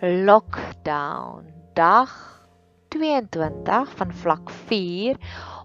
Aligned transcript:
lockdown 0.00 1.50
dag 1.74 2.10
22 2.88 3.90
van 3.96 4.12
vlak 4.14 4.50
4 4.50 5.16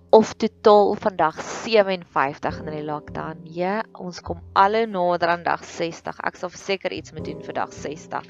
of 0.10 0.34
totaal 0.34 0.96
vandag 0.96 1.42
57 1.42 2.58
in 2.60 2.70
die 2.70 2.84
lockdown. 2.86 3.40
Ja, 3.50 3.84
ons 3.94 4.22
kom 4.22 4.42
alle 4.54 4.86
nader 4.86 5.30
aan 5.34 5.44
dag 5.46 5.64
60. 5.66 6.18
Ek 6.26 6.38
sal 6.38 6.52
verseker 6.54 6.94
iets 6.94 7.14
moet 7.14 7.26
doen 7.26 7.42
vir 7.46 7.58
dag 7.58 7.74
60. 7.74 8.26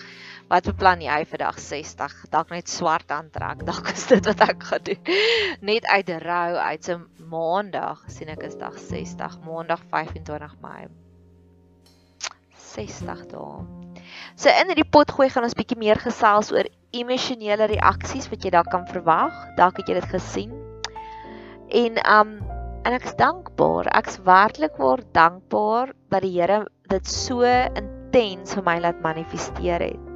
Wat 0.51 0.67
beplan 0.67 1.03
jy 1.03 1.21
vir 1.27 1.43
dag 1.43 1.59
60? 1.59 2.15
Dalk 2.31 2.51
net 2.55 2.71
swart 2.71 3.11
aantrek. 3.11 3.63
Dalk 3.69 3.91
is 3.95 4.07
dit 4.11 4.31
wat 4.31 4.43
ek 4.47 4.63
gaan 4.71 4.83
doen. 4.87 5.13
Net 5.71 5.87
uit 5.87 6.11
rou 6.23 6.51
uit 6.55 6.83
se 6.83 6.99
maandag 7.31 8.03
sien 8.11 8.31
ek 8.31 8.43
is 8.47 8.59
dag 8.59 8.75
60, 8.79 9.39
maandag 9.47 9.87
25 9.91 10.59
Mei. 10.63 10.91
60 12.73 13.25
dae. 13.31 13.82
So 14.35 14.49
in 14.49 14.71
hierdie 14.71 14.89
pot 14.89 15.11
gooi 15.11 15.29
gaan 15.29 15.45
ons 15.45 15.55
bietjie 15.57 15.77
meer 15.79 15.99
gesels 16.01 16.51
oor 16.51 16.69
emosionele 16.93 17.69
reaksies 17.75 18.29
wat 18.31 18.43
jy 18.45 18.53
daar 18.53 18.69
kan 18.69 18.87
verwag. 18.89 19.33
Dalk 19.57 19.81
het 19.81 19.89
jy 19.89 19.99
dit 20.01 20.13
gesien 20.13 20.53
En 21.73 21.97
um 22.19 22.41
en 22.83 22.93
ek's 22.93 23.15
dankbaar. 23.15 23.87
Ek's 23.97 24.19
werklik 24.27 24.75
waar 24.77 25.01
dankbaar 25.11 25.93
dat 26.11 26.21
die 26.21 26.33
Here 26.35 26.65
dit 26.91 27.07
so 27.09 27.47
intens 27.79 28.53
vir 28.53 28.65
my 28.67 28.75
laat 28.83 28.99
manifesteer 29.01 29.81
het. 29.81 30.09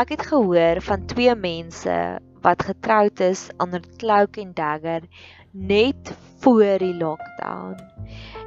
Ek 0.00 0.14
het 0.16 0.24
gehoor 0.26 0.80
van 0.82 1.04
twee 1.06 1.34
mense 1.36 1.94
wat 2.42 2.64
getroud 2.66 3.20
is 3.20 3.44
onder 3.62 3.84
Cloak 4.00 4.40
and 4.42 4.56
Dagger 4.56 5.04
net 5.52 6.14
voor 6.40 6.80
die 6.82 6.96
lockdown. 6.98 7.76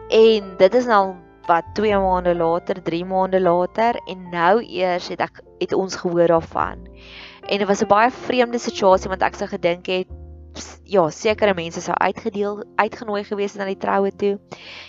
En 0.09 0.51
dit 0.57 0.75
is 0.75 0.89
nou 0.89 1.13
wat 1.47 1.63
2 1.73 1.97
maande 1.97 2.35
later, 2.35 2.81
3 2.83 3.05
maande 3.05 3.41
later 3.41 3.95
en 4.05 4.29
nou 4.29 4.63
eers 4.63 5.07
het 5.07 5.19
ek 5.19 5.41
het 5.59 5.73
ons 5.73 5.95
gehoor 5.95 6.27
daarvan. 6.27 6.85
En 7.45 7.57
dit 7.57 7.67
was 7.67 7.81
'n 7.81 7.87
baie 7.87 8.11
vreemde 8.11 8.59
situasie 8.59 9.09
want 9.09 9.21
ek 9.21 9.35
sou 9.35 9.49
gedink 9.49 9.85
het 9.85 10.07
ja, 10.83 11.09
sekere 11.09 11.53
mense 11.53 11.81
sou 11.81 11.95
uitgedeel 11.97 12.63
uitgenooi 12.75 13.23
gewees 13.23 13.53
het 13.53 13.61
na 13.61 13.65
die 13.65 13.77
troue 13.77 14.11
toe. 14.15 14.39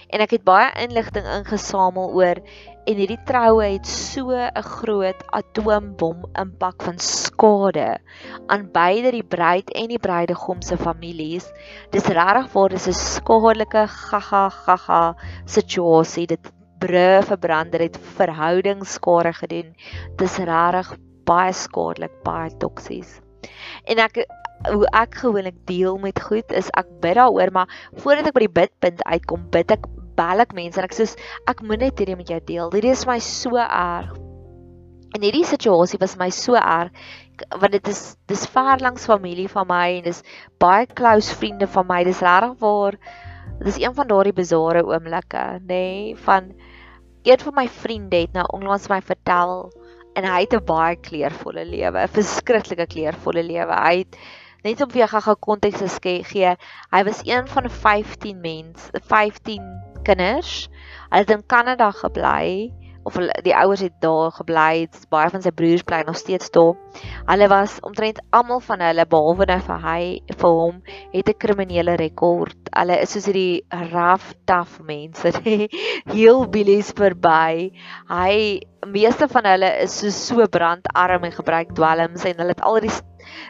En 0.09 0.21
ek 0.21 0.31
het 0.31 0.45
baie 0.45 0.71
inligting 0.85 1.27
ingesamel 1.27 2.13
oor 2.15 2.41
en 2.87 2.99
hierdie 3.01 3.19
troue 3.27 3.65
het 3.67 3.89
so 3.91 4.31
'n 4.31 4.63
groot 4.63 5.23
atoombom 5.39 6.25
impak 6.43 6.83
van 6.87 6.99
skade 6.99 7.99
aan 8.47 8.69
beide 8.73 9.11
die 9.11 9.27
bruid 9.35 9.71
en 9.75 9.89
die 9.89 9.99
bruidegom 9.99 10.63
se 10.63 10.77
families. 10.77 11.51
Dis 11.91 12.07
regtig 12.07 12.53
waar 12.53 12.69
dis 12.69 12.87
'n 12.87 12.93
skadelike 12.93 13.87
gaga 13.89 14.49
gaga 14.51 15.17
situasie. 15.45 16.27
Dit 16.27 16.53
brûe 16.79 17.23
verbrander 17.23 17.81
het 17.81 17.99
verhoudingsskade 18.17 19.33
gedoen. 19.33 19.75
Dis 20.17 20.39
regtig 20.39 20.97
baie 21.25 21.53
skadelik, 21.53 22.23
baie 22.23 22.51
toksies. 22.59 23.21
En 23.85 23.99
ek 23.99 24.27
hoe 24.71 24.87
ek 24.93 25.15
gewoonlik 25.15 25.59
deel 25.67 25.99
met 25.99 26.21
goed 26.21 26.53
is 26.53 26.71
ek 26.81 26.87
bid 27.01 27.15
daaroor 27.19 27.53
maar 27.53 27.69
voordat 27.95 28.27
ek 28.27 28.35
by 28.35 28.41
die 28.47 28.57
bidpunt 28.61 29.03
uitkom 29.05 29.51
bid 29.51 29.71
ek 29.71 29.85
bel 30.17 30.45
ek 30.45 30.55
mense 30.57 30.81
en 30.81 30.87
ek 30.89 30.97
sê 30.97 31.09
ek 31.51 31.63
moet 31.63 31.85
net 31.85 31.99
hierdie 31.99 32.17
met 32.19 32.33
jou 32.33 32.41
deel. 32.49 32.73
Hierdie 32.75 32.95
is 32.95 33.07
my 33.09 33.19
so 33.21 33.57
erg. 33.61 34.17
En 35.15 35.23
hierdie 35.25 35.47
situasie 35.49 36.01
was 36.01 36.17
my 36.21 36.31
so 36.35 36.59
erg 36.61 36.93
want 37.61 37.73
dit 37.77 37.89
is 37.93 38.17
dis 38.31 38.47
ver 38.49 38.81
langs 38.81 39.05
familie 39.05 39.49
van 39.53 39.67
my 39.69 39.99
en 39.99 40.07
dis 40.09 40.23
baie 40.63 40.87
close 40.99 41.35
vriende 41.37 41.69
van 41.69 41.87
my. 41.89 42.03
Dis 42.05 42.25
regtig 42.25 42.57
waar 42.61 42.97
dis 43.61 43.81
een 43.81 43.95
van 43.97 44.09
daardie 44.09 44.37
bizarre 44.37 44.85
oomblikke 44.85 45.45
nê 45.65 45.67
nee, 45.69 46.17
van 46.27 46.53
een 47.27 47.41
van 47.43 47.55
my 47.55 47.67
vriende 47.69 48.21
het 48.25 48.33
nou 48.37 48.45
onlangs 48.59 48.89
my 48.93 49.01
vertel 49.03 49.71
en 50.17 50.25
hy 50.25 50.41
het 50.45 50.55
'n 50.55 50.65
baie 50.65 50.97
kleurvolle 50.97 51.65
lewe 51.65 52.03
'n 52.03 52.15
verskriklike 52.19 52.87
kleurvolle 52.87 53.43
lewe. 53.43 53.75
Hy 53.87 53.97
het 53.99 54.17
net 54.65 54.81
om 54.81 54.91
vir 54.91 55.05
jou 55.05 55.09
gou-gou 55.09 55.37
konteks 55.37 55.99
te 56.01 56.23
gee, 56.25 56.57
hy 56.91 57.03
was 57.05 57.21
een 57.25 57.47
van 57.47 57.71
15 57.71 58.41
mens, 58.41 58.91
15 59.09 59.63
kinders. 60.07 60.67
Hy 61.11 61.23
het 61.23 61.33
in 61.35 61.47
Kanada 61.47 61.91
gebly 61.95 62.73
of 63.07 63.15
die 63.47 63.55
ouers 63.55 63.81
het 63.85 63.95
daar 64.03 64.33
gebly. 64.35 64.89
Baie 65.13 65.31
van 65.31 65.43
sy 65.45 65.53
broers 65.55 65.85
bly 65.87 66.03
nog 66.07 66.19
steeds 66.19 66.51
daar. 66.55 66.75
Hulle 67.31 67.49
was 67.53 67.79
omtrent 67.87 68.19
almal 68.35 68.61
van 68.67 68.83
hulle 68.83 69.07
behalwe 69.07 69.47
nou 69.51 69.59
vir 69.69 69.85
hy 69.85 70.01
vir 70.33 70.57
hom 70.61 70.81
het 71.15 71.31
'n 71.31 71.39
kriminele 71.45 71.97
rekord. 72.03 72.59
Hulle 72.75 72.99
is 73.03 73.15
soos 73.15 73.29
hierdie 73.31 73.63
rough 73.93 74.35
tough 74.45 74.81
mense. 74.81 75.33
Heel 76.17 76.47
billies 76.51 76.91
verby. 76.91 77.71
Hy 78.11 78.35
meeste 78.87 79.29
van 79.29 79.45
hulle 79.45 79.71
is 79.83 79.95
so 80.01 80.11
so 80.11 80.47
brandarm 80.47 81.25
en 81.25 81.33
gebruik 81.33 81.75
dwelms 81.75 82.25
en 82.25 82.39
hulle 82.39 82.55
het 82.55 82.63
al 82.63 82.81
die 82.81 82.93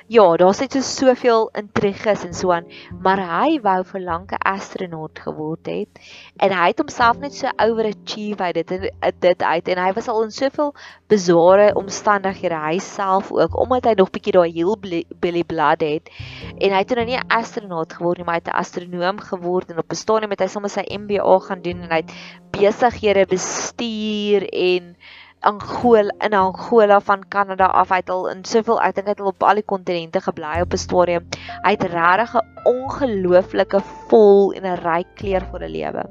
ja, 0.06 0.37
daar's 0.37 0.60
net 0.60 0.72
so 0.72 0.81
soveel 0.81 1.48
intriges 1.53 2.25
en 2.25 2.34
so 2.34 2.53
aan, 2.53 2.66
maar 3.03 3.20
hy 3.20 3.60
wou 3.60 3.84
vir 3.84 4.00
lank 4.00 4.32
'n 4.32 4.42
astronaut 4.42 5.19
geword 5.19 5.66
het 5.66 6.00
en 6.37 6.53
hy 6.53 6.69
het 6.69 6.78
homself 6.78 7.19
net 7.19 7.34
so 7.34 7.50
overachieve 7.56 8.42
uit 8.42 8.54
dit 8.54 8.92
dit 9.20 9.42
uit 9.42 9.69
en 9.69 9.78
hy 9.78 9.92
was 9.92 10.09
al 10.09 10.22
in 10.22 10.31
soveel 10.31 10.75
bizarre 11.09 11.75
omstandighede. 11.75 12.54
Hy 12.54 12.78
self 12.78 13.32
ook 13.32 13.59
omdat 13.59 13.84
hy 13.84 13.94
nog 13.94 14.10
bietjie 14.10 14.32
daai 14.32 14.53
heel 14.53 14.76
Billy 15.20 15.44
Blood 15.44 15.81
het 15.81 16.10
en 16.58 16.70
hy 16.70 16.78
het 16.82 16.94
nou 16.94 17.06
nie 17.06 17.19
'n 17.19 17.28
astronaut 17.28 17.93
geword 17.93 18.19
nie, 18.19 18.25
maar 18.25 18.34
hy 18.34 18.43
het 18.44 18.53
'n 18.54 18.58
astronoom 18.58 19.19
geword 19.20 19.70
en 19.70 19.78
op 19.78 19.91
'n 19.91 19.94
stadium 19.94 20.31
het 20.31 20.41
hy 20.41 20.47
sommer 20.47 20.70
sy 20.70 20.84
MBA 20.91 21.38
gaan 21.38 21.62
doen 21.62 21.82
en 21.82 21.91
hy 21.91 22.03
het 22.03 22.12
besighede 22.50 23.26
bestuur 23.26 24.48
en 24.48 24.95
Angola 25.41 26.10
in 26.20 26.34
Angola 26.34 27.00
van 27.00 27.28
Kanada 27.28 27.66
af 27.66 27.91
uit 27.91 28.10
al 28.10 28.28
in 28.30 28.44
soveel 28.44 28.80
ek 28.82 28.94
dink 28.97 29.06
hy 29.06 29.14
het 29.14 29.20
al 29.20 29.30
op 29.30 29.42
al 29.42 29.60
die 29.60 29.66
kontinente 29.72 30.22
gebly 30.24 30.62
op 30.64 30.72
'n 30.72 30.82
stadium. 30.84 31.28
Hy 31.66 31.74
het 31.76 31.84
regtig 31.92 32.34
'n 32.34 32.47
ongelooflike 32.72 33.80
vol 34.08 34.52
en 34.52 34.64
'n 34.64 34.80
ryk 34.82 35.14
kleurvolle 35.14 35.69
lewe. 35.69 36.08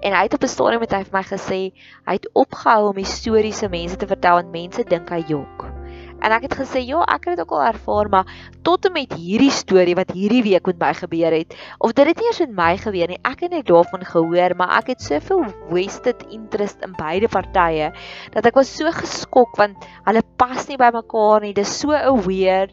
En 0.00 0.12
hy 0.12 0.22
het 0.22 0.34
op 0.34 0.42
'n 0.42 0.54
stadium 0.56 0.80
met 0.80 0.92
hy 0.92 1.04
vir 1.04 1.18
my 1.18 1.24
gesê 1.24 1.60
hy 2.06 2.12
het 2.18 2.30
opgehou 2.32 2.88
om 2.88 2.96
historiese 2.96 3.68
mense 3.68 3.96
te 3.96 4.06
vertel 4.06 4.42
want 4.42 4.52
mense 4.52 4.84
dink 4.84 5.08
hy 5.08 5.24
jok. 5.28 5.75
En 6.20 6.32
ek 6.32 6.42
het 6.48 6.54
gesê, 6.58 6.80
"Ja, 6.86 7.02
ek 7.04 7.24
het 7.24 7.36
dit 7.36 7.40
ook 7.40 7.52
al 7.52 7.62
ervaar, 7.62 8.08
maar 8.08 8.26
tot 8.62 8.84
en 8.84 8.92
met 8.92 9.12
hierdie 9.12 9.50
storie 9.50 9.94
wat 9.94 10.10
hierdie 10.10 10.42
week 10.42 10.66
met 10.66 10.78
my 10.78 10.92
gebeur 10.94 11.32
het, 11.32 11.54
of 11.78 11.92
dit 11.92 12.06
het 12.06 12.16
nie 12.16 12.26
eers 12.26 12.38
met 12.38 12.54
my 12.56 12.76
gebeur 12.76 13.08
nie. 13.08 13.18
Ek 13.22 13.40
het 13.40 13.50
net 13.50 13.66
daarvan 13.66 14.04
gehoor, 14.04 14.56
maar 14.56 14.78
ek 14.78 14.86
het 14.86 15.02
soveel 15.02 15.44
wasted 15.70 16.26
interest 16.30 16.82
in 16.82 16.92
beide 16.98 17.28
partye 17.28 17.92
dat 18.32 18.46
ek 18.46 18.54
was 18.54 18.76
so 18.76 18.90
geskok 18.90 19.56
want 19.56 19.76
hulle 20.04 20.22
pas 20.36 20.68
nie 20.68 20.76
by 20.76 20.90
mekaar 20.92 21.40
nie. 21.40 21.52
Dis 21.52 21.80
so 21.80 21.92
'n 21.92 22.22
weird 22.26 22.72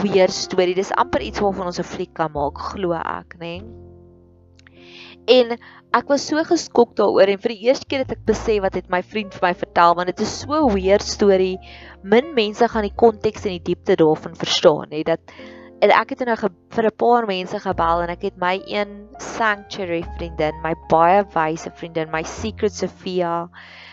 weird 0.00 0.32
storie. 0.32 0.74
Dis 0.74 0.92
amper 0.92 1.20
iets 1.20 1.40
waarvan 1.40 1.66
ons 1.66 1.78
'n 1.78 1.84
fliek 1.84 2.14
kan 2.14 2.32
maak, 2.32 2.58
glo 2.58 2.92
ek, 2.92 3.36
nê? 3.38 3.81
En 5.30 5.54
ek 5.94 6.08
was 6.08 6.24
so 6.26 6.42
geskok 6.42 6.96
daaroor 6.98 7.30
en 7.30 7.40
vir 7.42 7.54
die 7.54 7.68
eerste 7.68 7.86
keer 7.86 8.02
het 8.02 8.14
ek 8.16 8.24
besef 8.26 8.62
wat 8.64 8.74
het 8.74 8.88
my 8.90 9.02
vriend 9.06 9.34
vir 9.36 9.48
my 9.50 9.54
vertel 9.54 9.94
want 9.94 10.10
dit 10.10 10.20
is 10.24 10.40
so 10.40 10.52
'n 10.52 10.74
weird 10.74 11.02
storie. 11.02 11.58
Min 12.02 12.34
mense 12.34 12.68
gaan 12.68 12.82
die 12.82 12.96
konteks 12.96 13.44
en 13.44 13.58
die 13.58 13.74
diepte 13.74 13.96
daarvan 13.96 14.34
verstaan, 14.34 14.90
hè, 14.90 15.02
dat 15.02 15.20
en 15.82 15.90
ek 15.90 16.10
het 16.10 16.20
nou 16.26 16.36
vir 16.36 16.86
'n 16.86 16.96
paar 16.96 17.26
mense 17.26 17.58
gebel 17.58 18.02
en 18.02 18.10
ek 18.10 18.22
het 18.22 18.36
my 18.36 18.62
een 18.66 19.08
sanctuary 19.18 20.04
vriendin, 20.16 20.54
my 20.62 20.74
baie 20.88 21.24
wyse 21.34 21.70
vriendin, 21.74 22.10
my 22.10 22.22
secret 22.22 22.72
Sofia 22.72 23.48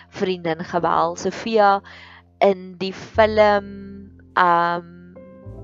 vriendin 0.09 0.63
gebel. 0.63 1.15
Sofia 1.15 1.81
in 2.41 2.77
die 2.77 2.93
film 2.93 4.11
um 4.37 4.99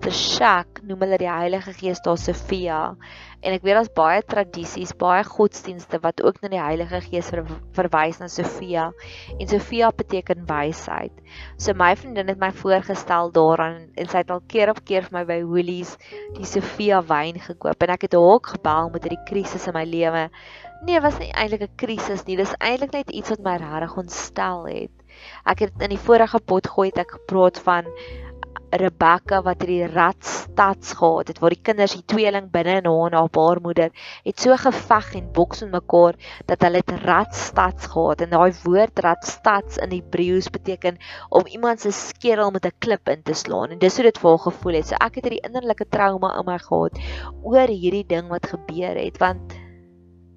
The 0.02 0.12
Shack 0.12 0.82
noem 0.84 1.02
hulle 1.02 1.18
die 1.18 1.30
Heilige 1.30 1.74
Gees 1.74 2.02
daar 2.02 2.18
Sofia 2.18 2.96
en 3.46 3.54
ek 3.54 3.64
weet 3.66 3.78
daar's 3.78 3.92
baie 3.94 4.24
tradisies, 4.26 4.94
baie 4.98 5.24
godsdienste 5.28 6.00
wat 6.02 6.24
ook 6.26 6.42
na 6.42 6.50
die 6.50 6.62
Heilige 6.62 7.02
Gees 7.06 7.30
ver, 7.30 7.44
verwys 7.78 8.18
na 8.22 8.30
Sofia. 8.32 8.88
En 9.38 9.48
Sofia 9.48 9.92
beteken 9.94 10.48
wysheid. 10.50 11.14
So 11.62 11.78
my 11.78 11.94
vriendin 12.00 12.32
het 12.34 12.42
my 12.42 12.50
voorgestel 12.56 13.32
daaraan 13.36 13.92
en 13.94 14.10
sy 14.10 14.24
het 14.24 14.34
al 14.34 14.42
keer 14.50 14.74
op 14.74 14.82
keer 14.86 15.06
vir 15.06 15.18
my 15.20 15.26
by 15.30 15.40
Woolies 15.46 15.96
die 16.36 16.50
Sofia 16.50 17.04
wyn 17.06 17.38
gekoop 17.44 17.86
en 17.86 17.96
ek 17.96 18.08
het 18.08 18.18
haar 18.18 18.34
ook 18.36 18.56
gebel 18.56 18.90
met 18.94 19.06
hierdie 19.06 19.26
krisis 19.30 19.70
in 19.70 19.78
my 19.78 19.86
lewe. 19.86 20.28
Nee, 20.86 21.00
was 21.02 21.18
nie 21.22 21.32
eintlik 21.34 21.64
'n 21.70 21.76
krisis 21.82 22.26
nie. 22.26 22.38
Dis 22.38 22.54
eintlik 22.60 22.94
net 22.94 23.10
iets 23.10 23.30
wat 23.30 23.46
my 23.46 23.56
regtig 23.62 23.98
ontstel 23.98 24.66
het. 24.68 24.92
Ek 25.46 25.60
het 25.60 25.82
in 25.82 25.94
die 25.94 26.06
vorige 26.08 26.40
pot 26.40 26.68
gooi 26.68 26.90
het 26.90 27.00
ek 27.06 27.12
gepraat 27.18 27.58
van 27.68 27.86
Rebecca 28.76 29.42
wat 29.46 29.62
hierdie 29.64 29.88
ratstads 29.94 30.94
gehad 31.00 31.30
het 31.32 31.40
waar 31.40 31.54
die 31.54 31.62
kinders 31.62 31.96
die 31.96 32.06
tweeling 32.12 32.50
binne 32.52 32.78
in 32.82 32.90
haar 32.90 33.10
en 33.10 33.18
haar 33.20 33.32
baarmoeder 33.38 33.92
het 34.26 34.40
so 34.40 34.56
geveg 34.60 35.12
en 35.20 35.32
boks 35.36 35.64
met 35.66 35.72
mekaar 35.78 36.20
dat 36.52 36.66
hulle 36.68 36.82
dit 36.84 37.04
ratstads 37.06 37.90
gehad. 37.94 38.22
En 38.22 38.30
daai 38.36 38.54
woord 38.64 39.04
ratstads 39.06 39.78
in 39.78 39.92
Hebreëus 39.96 40.50
beteken 40.50 40.98
om 41.30 41.48
iemand 41.48 41.82
se 41.82 41.92
skedel 41.92 42.52
met 42.52 42.66
'n 42.66 42.80
klip 42.80 43.10
in 43.10 43.24
te 43.24 43.34
slaan. 43.34 43.70
En 43.70 43.80
dis 43.80 43.96
hoe 43.96 44.04
dit 44.04 44.18
vir 44.18 44.30
haar 44.30 44.46
gevoel 44.48 44.74
het. 44.74 44.88
So 44.88 44.96
ek 44.96 45.16
het 45.16 45.24
hierdie 45.24 45.46
innerlike 45.48 45.88
trauma 45.90 46.38
in 46.40 46.46
my 46.46 46.58
gehad 46.58 47.00
oor 47.44 47.68
hierdie 47.68 48.06
ding 48.08 48.28
wat 48.28 48.48
gebeur 48.48 48.96
het 48.96 49.18
want 49.18 49.65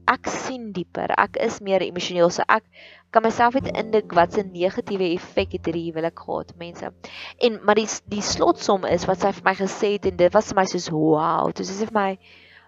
ek 0.08 0.28
sien 0.32 0.70
dieper. 0.72 1.12
Ek 1.20 1.36
is 1.44 1.60
meer 1.64 1.84
emosioneel. 1.84 2.30
So 2.32 2.44
ek 2.48 2.64
kan 3.12 3.24
myself 3.24 3.56
net 3.56 3.70
indink 3.76 4.14
wat 4.16 4.38
'n 4.38 4.52
negatiewe 4.52 5.12
effek 5.14 5.52
het 5.56 5.68
hierdie 5.68 5.88
huwelik 5.88 6.18
gehad, 6.18 6.54
mense. 6.58 6.92
En 7.40 7.60
maar 7.64 7.76
die 7.76 7.88
die 8.08 8.24
slotsom 8.24 8.84
is 8.84 9.06
wat 9.06 9.20
sy 9.20 9.32
vir 9.32 9.44
my 9.44 9.54
gesê 9.54 9.92
het 9.96 10.06
en 10.06 10.16
dit 10.16 10.32
was 10.32 10.48
vir 10.52 10.60
my 10.60 10.66
soos 10.66 10.88
wow. 10.90 11.52
Dit 11.52 11.68
is 11.68 11.84
vir 11.84 11.94
my 11.94 12.18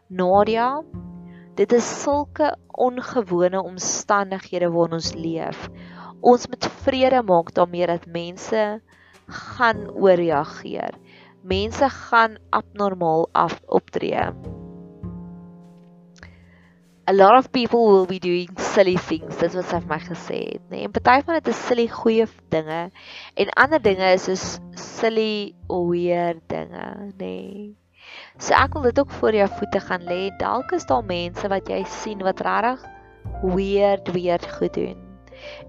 Nadia, 0.08 0.82
dit 1.56 1.72
is 1.72 2.02
sulke 2.02 2.54
ongewone 2.72 3.62
omstandighede 3.62 4.70
waarin 4.72 4.98
ons 5.00 5.14
leef. 5.14 5.68
Ons 6.20 6.48
moet 6.48 6.70
vrede 6.84 7.22
maak 7.22 7.54
daarmee 7.54 7.86
dat 7.86 8.06
mense 8.06 8.80
gaan 9.28 9.90
ooreageer. 9.90 10.96
Mense 11.42 11.88
gaan 11.88 12.36
abnormaal 12.50 13.28
af 13.32 13.60
optree. 13.66 14.59
A 17.10 17.12
lot 17.12 17.34
of 17.34 17.50
people 17.50 17.86
will 17.88 18.06
be 18.06 18.20
doing 18.20 18.56
silly 18.56 18.94
things. 18.94 19.34
Dis 19.40 19.56
wat 19.58 19.66
sy 19.66 19.78
vir 19.82 19.86
my 19.90 19.96
gesê 20.04 20.36
het, 20.44 20.60
nê. 20.70 20.76
Nee. 20.76 20.86
En 20.86 20.92
party 20.94 21.24
van 21.26 21.38
dit 21.40 21.48
is 21.50 21.62
silly 21.66 21.86
goeie 21.90 22.26
dinge 22.54 22.82
en 23.42 23.48
ander 23.62 23.80
dinge 23.82 24.10
is 24.14 24.26
soos 24.28 24.44
silly 24.78 25.56
weird 25.66 26.38
dinge, 26.52 26.84
nê. 27.08 27.16
Nee. 27.18 27.64
So 28.38 28.54
ek 28.54 28.76
wil 28.76 28.86
dit 28.86 29.00
ook 29.02 29.10
voor 29.18 29.34
jou 29.40 29.48
voete 29.56 29.80
gaan 29.88 30.06
lê. 30.06 30.20
Dalk 30.38 30.70
is 30.76 30.86
daar 30.86 31.02
mense 31.08 31.50
wat 31.50 31.72
jy 31.72 31.80
sien 31.96 32.22
wat 32.28 32.42
regtig 32.46 32.84
weird 33.56 34.12
weird 34.14 34.46
goed 34.60 34.78
doen. 34.78 35.00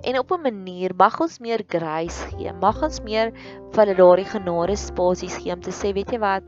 En 0.06 0.20
op 0.20 0.36
'n 0.38 0.46
manier 0.46 0.94
mag 0.96 1.18
ons 1.26 1.40
meer 1.40 1.64
grace 1.68 2.28
gee. 2.36 2.54
Mag 2.54 2.84
ons 2.84 3.02
meer 3.02 3.34
vir 3.72 3.82
hulle 3.86 3.98
daardie 4.04 4.30
genade 4.36 4.78
spasies 4.78 5.42
gee 5.42 5.58
om 5.58 5.62
te 5.62 5.74
sê, 5.74 5.90
weet 5.94 6.14
jy 6.14 6.22
wat? 6.22 6.46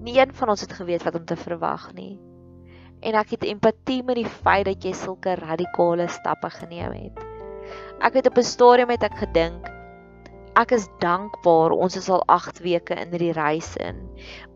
Nie 0.00 0.16
een 0.20 0.32
van 0.32 0.48
ons 0.48 0.64
het 0.64 0.72
geweet 0.72 1.04
wat 1.04 1.20
om 1.20 1.24
te 1.24 1.36
verwag 1.36 1.92
nie. 1.92 2.16
En 3.00 3.14
ek 3.14 3.36
het 3.36 3.44
empatie 3.44 4.02
met 4.02 4.16
die 4.16 4.28
feit 4.28 4.64
dat 4.68 4.84
jy 4.84 4.92
sulke 4.96 5.34
radikale 5.40 6.08
stappe 6.08 6.50
geneem 6.50 6.92
het. 6.96 7.24
Ek 8.00 8.14
het 8.20 8.26
op 8.26 8.38
'n 8.38 8.42
stadium 8.42 8.88
met 8.88 9.02
ek 9.02 9.18
gedink, 9.18 9.68
ek 10.56 10.70
is 10.72 10.86
dankbaar 11.02 11.74
ons 11.76 11.96
is 11.96 12.08
al 12.08 12.22
8 12.32 12.62
weke 12.64 12.94
in 12.96 13.10
hierdie 13.12 13.34
reis 13.36 13.74
in. 13.76 13.98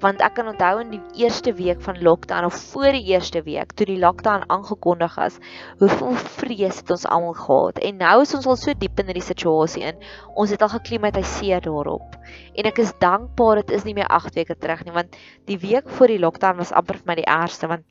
Want 0.00 0.22
ek 0.24 0.34
kan 0.38 0.48
onthou 0.48 0.80
in 0.80 0.94
die 0.94 1.24
eerste 1.24 1.52
week 1.58 1.82
van 1.84 2.00
lockdown 2.00 2.48
of 2.48 2.56
voor 2.72 2.96
die 2.96 3.04
eerste 3.12 3.42
week 3.42 3.74
toe 3.76 3.86
die 3.86 3.98
lockdown 4.00 4.46
aangekondig 4.48 5.18
is 5.26 5.36
hoeveel 5.82 6.16
vrees 6.40 6.80
het 6.80 6.90
ons 6.90 7.04
almal 7.04 7.36
gehad? 7.36 7.78
En 7.78 8.00
nou 8.00 8.16
is 8.22 8.34
ons 8.34 8.46
al 8.46 8.56
so 8.56 8.72
diep 8.72 8.98
in 8.98 9.12
hierdie 9.12 9.26
situasie 9.28 9.84
in. 9.92 10.00
Ons 10.34 10.56
het 10.56 10.62
al 10.62 10.72
geklimatiseer 10.78 11.60
daarop. 11.60 12.16
En 12.56 12.64
ek 12.72 12.80
is 12.80 12.96
dankbaar 13.04 13.60
dit 13.60 13.76
is 13.76 13.84
nie 13.84 13.94
meer 13.94 14.08
8 14.08 14.40
weke 14.40 14.56
terug 14.56 14.84
nie 14.84 14.96
want 14.96 15.16
die 15.52 15.60
week 15.60 15.88
voor 15.98 16.08
die 16.08 16.22
lockdown 16.22 16.56
was 16.64 16.72
amper 16.72 16.96
vir 16.96 17.12
my 17.12 17.20
die 17.20 17.28
ergste 17.28 17.68
want 17.68 17.84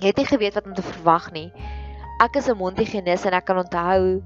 jy 0.00 0.10
het 0.12 0.16
nie 0.16 0.26
geweet 0.26 0.54
wat 0.56 0.66
om 0.66 0.74
te 0.74 0.82
verwag 0.82 1.30
nie. 1.32 1.52
Ek 2.20 2.36
is 2.36 2.48
'n 2.48 2.56
mondhygiënis 2.56 3.24
en 3.24 3.32
ek 3.32 3.44
kan 3.44 3.58
onthou 3.58 4.22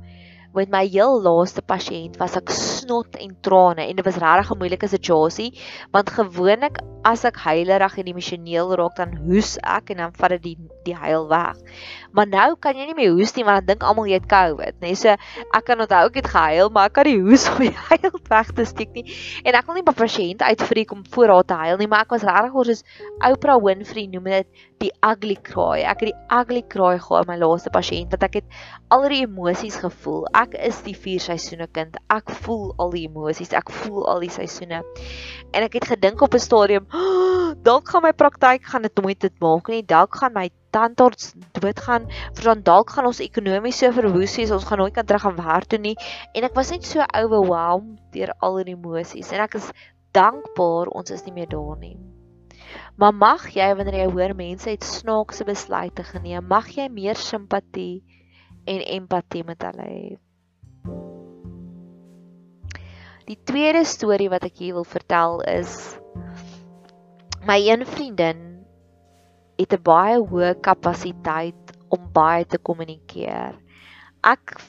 met 0.55 0.71
my 0.71 0.85
heel 0.87 1.21
laaste 1.23 1.63
pasiënt 1.67 2.19
was 2.21 2.37
ek 2.39 2.53
snot 2.55 3.19
en 3.21 3.35
trane 3.43 3.89
en 3.89 3.97
dit 3.99 4.07
was 4.07 4.21
regtig 4.23 4.53
'n 4.53 4.59
moeilike 4.59 4.89
situasie 4.89 5.51
want 5.93 6.11
gewoonlik 6.11 6.81
as 7.05 7.25
ek 7.29 7.37
huilerig 7.45 7.99
en 7.99 8.07
emosioneel 8.09 8.73
raak 8.81 8.97
dan 8.97 9.17
hoes 9.27 9.59
ek 9.61 9.91
en 9.93 9.97
dan 10.05 10.13
vat 10.17 10.31
dit 10.37 10.43
die 10.43 10.57
die 10.85 10.95
huil 10.97 11.29
weg. 11.29 11.57
Maar 12.13 12.29
nou 12.29 12.49
kan 12.61 12.77
jy 12.77 12.87
nie 12.87 12.97
meer 12.97 13.13
hoes 13.17 13.33
nie 13.37 13.45
want 13.45 13.65
dan 13.65 13.75
dink 13.75 13.87
almal 13.89 14.09
jy 14.09 14.19
het 14.21 14.29
COVID, 14.29 14.77
nê. 14.83 14.93
Nee, 14.93 14.99
so 15.01 15.09
ek 15.09 15.65
kan 15.65 15.81
onthou 15.81 16.03
ek 16.11 16.19
het 16.21 16.29
gehuil, 16.29 16.71
maar 16.75 16.91
ek 16.91 16.97
kan 16.99 17.09
die 17.09 17.21
hoes 17.21 17.47
om 17.51 17.63
die 17.65 17.73
huil 17.89 18.19
weg 18.29 18.53
te 18.53 18.67
steek 18.69 18.93
nie. 18.97 19.07
En 19.45 19.57
ek 19.57 19.67
wil 19.67 19.79
nie 19.79 19.87
my 19.87 19.97
pasiënt 19.97 20.45
uitvreek 20.45 20.93
om 20.93 21.05
voor 21.17 21.33
haar 21.35 21.49
te 21.49 21.59
huil 21.65 21.81
nie, 21.81 21.89
maar 21.89 22.05
ek 22.05 22.13
was 22.17 22.27
regtig 22.29 22.55
oor 22.55 22.69
soos 22.69 22.85
Oprah 23.25 23.57
Winfrey 23.65 24.07
noem 24.13 24.31
dit 24.35 24.69
die 24.85 24.93
ugly 25.07 25.39
cry. 25.41 25.85
Ek 25.89 26.05
het 26.05 26.13
die 26.13 26.39
ugly 26.39 26.63
cry 26.69 26.99
gehad 27.01 27.29
my 27.31 27.39
laaste 27.41 27.73
pasiënt 27.73 28.13
want 28.13 28.29
ek 28.29 28.41
het 28.43 28.61
al 28.93 29.09
die 29.09 29.23
emosies 29.25 29.81
gevoel. 29.81 30.29
Ek 30.37 30.44
is 30.53 30.83
die 30.85 30.93
vier 30.93 31.23
seisoene 31.25 31.65
kind. 31.73 31.97
Ek 32.13 32.29
voel 32.45 32.75
al 32.77 32.93
die 32.93 33.07
emosies. 33.09 33.55
Ek 33.57 33.73
voel 33.73 34.05
al 34.13 34.21
die 34.21 34.29
seisoene. 34.29 34.83
En 35.57 35.65
ek 35.65 35.79
het 35.79 35.89
gedink 35.95 36.21
op 36.21 36.35
'n 36.35 36.45
stadium, 36.45 36.85
oh, 36.93 37.55
dalk 37.65 37.89
gaan 37.89 38.03
my 38.03 38.13
praktyk 38.13 38.69
gaan 38.69 38.83
dit 38.83 39.01
nooit 39.01 39.21
dit 39.21 39.41
maak 39.41 39.69
nie. 39.69 39.83
Dalk 39.83 40.15
gaan 40.21 40.35
my 40.35 40.51
tandarts 40.71 41.33
doodgaan. 41.57 42.11
Want 42.43 42.65
dalk 42.65 42.91
gaan 42.91 43.07
ons 43.07 43.25
ekonomies 43.25 43.79
so 43.79 43.91
verwoes 43.91 44.37
wees. 44.37 44.51
Ons 44.51 44.69
gaan 44.69 44.79
nooit 44.79 44.93
kan 44.93 45.07
terug 45.07 45.23
gaan 45.23 45.37
werk 45.37 45.65
toe 45.65 45.79
nie. 45.79 45.97
En 46.35 46.45
ek 46.45 46.55
was 46.55 46.71
net 46.71 46.85
so 46.85 47.01
overwhelmed 47.01 47.99
deur 48.13 48.35
al 48.41 48.61
die 48.65 48.75
emosies 48.75 49.33
en 49.33 49.41
ek 49.41 49.55
is 49.55 49.73
dankbaar 50.13 50.93
ons 50.95 51.11
is 51.11 51.25
nie 51.25 51.33
meer 51.33 51.49
daar 51.49 51.79
nie. 51.79 51.97
Maar 52.97 53.15
mag 53.15 53.49
jy 53.51 53.67
wanneer 53.75 54.05
jy 54.05 54.11
hoor 54.15 54.35
mense 54.39 54.71
het 54.71 54.85
snaakse 54.87 55.47
besluite 55.47 56.05
geneem, 56.07 56.47
mag 56.47 56.69
jy 56.77 56.87
meer 56.91 57.19
simpatie 57.19 58.05
en 58.71 58.85
empatie 58.97 59.43
met 59.47 59.67
hulle 59.67 59.89
hê. 59.89 60.05
Die 63.25 63.39
tweede 63.41 63.87
storie 63.89 64.29
wat 64.29 64.45
ek 64.45 64.59
hier 64.61 64.75
wil 64.77 64.85
vertel 64.85 65.39
is 65.49 65.97
my 67.49 67.57
een 67.57 67.85
vriendin 67.89 68.43
het 69.57 69.73
'n 69.73 69.81
baie 69.87 70.19
hoë 70.21 70.51
kapasiteit 70.61 71.73
om 71.89 72.05
baie 72.13 72.45
te 72.45 72.59
kommunikeer. 72.59 73.57
Ek 74.21 74.61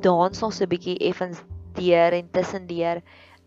dans 0.00 0.40
nog 0.40 0.52
so 0.52 0.64
'n 0.64 0.72
bietjie 0.72 0.96
effens 1.10 1.44
deur 1.76 2.16
en 2.16 2.32
tussendeur 2.32 3.02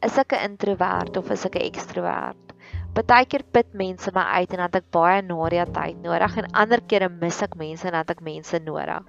is 0.06 0.18
ek 0.22 0.38
'n 0.38 0.46
introwert 0.52 1.18
of 1.18 1.32
is 1.32 1.46
ek 1.50 1.58
'n 1.58 1.66
ekstrowert? 1.72 2.54
Partykeer 2.94 3.42
put 3.50 3.72
mense 3.74 4.12
my 4.14 4.22
uit 4.38 4.52
en 4.54 4.60
dan 4.62 4.68
het 4.68 4.76
ek 4.78 4.90
baie 4.94 5.22
Nadia 5.26 5.64
tyd 5.66 5.96
nodig 6.04 6.36
en 6.38 6.48
ander 6.62 6.82
kere 6.92 7.08
mis 7.10 7.40
ek 7.42 7.56
mense 7.58 7.88
en 7.90 7.96
dan 7.96 8.04
het 8.04 8.12
ek 8.14 8.20
mense 8.22 8.60
nodig. 8.62 9.08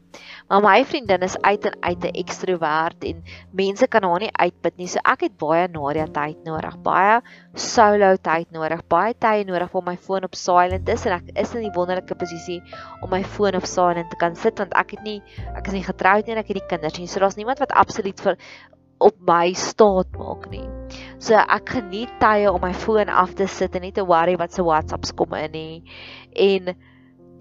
Maar 0.48 0.62
my 0.64 0.76
vriendin 0.88 1.26
is 1.26 1.36
uit 1.44 1.66
en 1.68 1.76
uit 1.82 2.06
'n 2.08 2.16
ekstrovert 2.22 3.04
en 3.10 3.20
mense 3.52 3.86
kan 3.92 4.06
haar 4.08 4.24
nie 4.24 4.32
uitput 4.32 4.78
nie. 4.80 4.88
So 4.88 5.04
ek 5.04 5.26
het 5.26 5.36
baie 5.36 5.68
Nadia 5.68 6.06
tyd 6.06 6.40
nodig, 6.48 6.78
baie 6.82 7.20
solo 7.54 8.16
tyd 8.16 8.48
nodig, 8.56 8.80
baie 8.88 9.12
tyd 9.12 9.46
nodig 9.46 9.74
om 9.74 9.84
my 9.84 9.96
foon 9.96 10.24
op 10.24 10.34
silent 10.34 10.88
is 10.88 11.04
en 11.04 11.12
ek 11.20 11.36
is 11.36 11.54
in 11.54 11.68
die 11.68 11.74
wonderlike 11.74 12.14
posisie 12.14 12.62
om 13.02 13.10
my 13.10 13.22
foon 13.22 13.54
op 13.54 13.66
silent 13.66 14.10
te 14.10 14.16
kan 14.16 14.34
sit 14.34 14.58
want 14.58 14.72
ek 14.72 14.96
het 14.96 15.04
nie 15.04 15.20
ek 15.56 15.66
is 15.66 15.72
nie 15.72 15.84
getroud 15.84 16.24
nie 16.24 16.32
en 16.32 16.40
ek 16.40 16.48
het 16.48 16.56
nie 16.56 16.68
kinders 16.72 16.98
nie. 16.98 17.06
So 17.06 17.20
daar's 17.20 17.36
niemand 17.36 17.58
wat 17.58 17.72
absoluut 17.72 18.20
vir 18.20 18.36
op 18.98 19.14
my 19.20 19.52
staat 19.52 20.08
maak 20.16 20.48
nie. 20.48 20.64
So 21.24 21.38
ek 21.40 21.70
geniet 21.78 22.10
tye 22.20 22.50
om 22.50 22.60
my 22.60 22.74
foon 22.76 23.08
af 23.08 23.30
te 23.38 23.46
sit 23.48 23.76
en 23.78 23.84
nie 23.86 23.94
te 23.96 24.02
worry 24.04 24.34
wat 24.36 24.52
se 24.52 24.64
WhatsApps 24.64 25.14
kom 25.16 25.32
in 25.38 25.54
nie. 25.56 25.76
En 26.36 26.74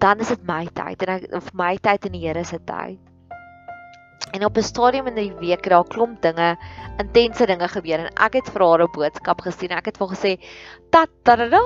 dan 0.00 0.22
is 0.24 0.30
dit 0.32 0.46
my 0.48 0.62
tyd 0.78 1.02
en 1.04 1.10
ek 1.18 1.26
of 1.36 1.50
my 1.52 1.74
tyd 1.84 2.06
en 2.08 2.14
die 2.16 2.22
Here 2.22 2.44
se 2.48 2.56
tyd. 2.64 2.96
En 4.32 4.46
op 4.48 4.56
'n 4.56 4.64
stadium 4.64 5.10
in 5.12 5.18
die 5.20 5.34
week 5.42 5.68
daar 5.68 5.84
klomp 5.84 6.22
dinge, 6.22 6.56
intense 6.98 7.46
dinge 7.46 7.68
gebeur 7.68 8.06
en 8.06 8.10
ek 8.16 8.38
het 8.40 8.48
vir 8.54 8.64
haar 8.64 8.84
'n 8.86 8.94
boodskap 8.94 9.44
gestuur. 9.44 9.76
Ek 9.76 9.92
het 9.92 9.98
vir 9.98 10.08
haar 10.08 10.16
gesê, 10.16 10.32
"Ta 10.90 11.04
ta 11.22 11.36
da." 11.36 11.60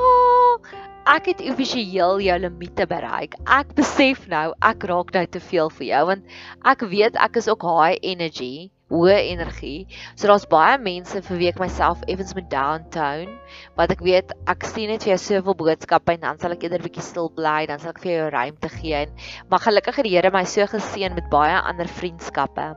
Ek 1.07 1.27
het 1.27 1.41
offisieel 1.41 2.21
jou 2.21 2.39
limiete 2.39 2.87
bereik. 2.87 3.35
Ek 3.47 3.75
besef 3.75 4.27
nou 4.27 4.55
ek 4.61 4.83
raak 4.83 5.13
nou 5.13 5.27
te 5.27 5.41
veel 5.41 5.71
vir 5.71 5.87
jou 5.87 6.07
want 6.07 6.25
ek 6.65 6.81
weet 6.81 7.17
ek 7.17 7.37
is 7.37 7.49
ook 7.49 7.63
high 7.63 7.99
energy 8.03 8.71
hoë 8.93 9.19
energie. 9.33 9.87
So 10.17 10.31
daar's 10.31 10.49
baie 10.49 10.79
mense 10.81 11.21
vir 11.27 11.41
wie 11.41 11.51
ek 11.53 11.61
myself 11.61 12.03
effens 12.09 12.35
met 12.39 12.49
downtown, 12.53 13.37
wat 13.79 13.93
ek 13.95 14.03
weet 14.05 14.35
ek 14.49 14.67
sien 14.71 14.93
net 14.93 15.05
vir 15.05 15.15
jou 15.15 15.21
soveel 15.27 15.59
boodskappe 15.61 16.17
en 16.17 16.27
dan 16.27 16.41
sal 16.41 16.57
ek 16.57 16.67
eerder 16.67 16.85
bietjie 16.85 17.05
stil 17.05 17.31
bly, 17.37 17.61
dan 17.69 17.83
sal 17.83 17.95
ek 17.95 18.03
vir 18.05 18.15
jou 18.15 18.29
ruimte 18.35 18.73
gee 18.79 19.05
en 19.05 19.15
maar 19.53 19.65
gelukkig 19.65 20.01
het 20.01 20.09
die 20.09 20.17
Here 20.19 20.33
my 20.35 20.45
so 20.49 20.67
geseën 20.67 21.15
met 21.15 21.29
baie 21.31 21.57
ander 21.61 21.89
vriendskappe. 22.01 22.73